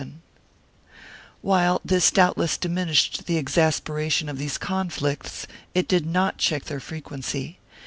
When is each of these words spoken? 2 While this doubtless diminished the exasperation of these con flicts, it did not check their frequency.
2 0.01 0.11
While 1.43 1.79
this 1.85 2.09
doubtless 2.09 2.57
diminished 2.57 3.27
the 3.27 3.37
exasperation 3.37 4.29
of 4.29 4.39
these 4.39 4.57
con 4.57 4.89
flicts, 4.89 5.45
it 5.75 5.87
did 5.87 6.07
not 6.07 6.39
check 6.39 6.63
their 6.63 6.79
frequency. 6.79 7.59